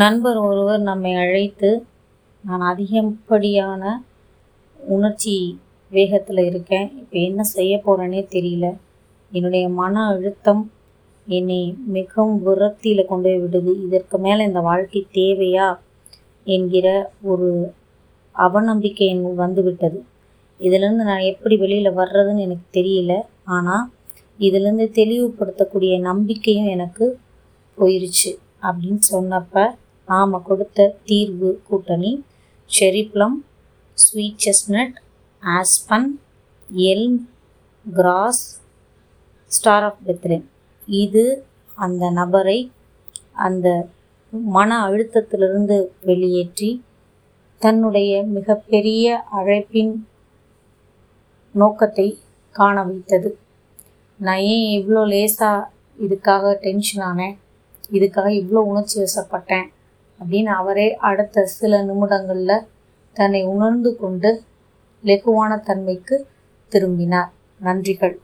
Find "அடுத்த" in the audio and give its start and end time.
60.96-61.46